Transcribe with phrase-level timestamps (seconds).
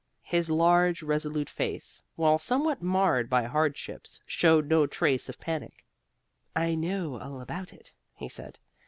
[0.23, 5.85] His large, resolute face, while somewhat marred by hardships, showed no trace of panic.
[6.55, 8.57] "I know all about it," he said.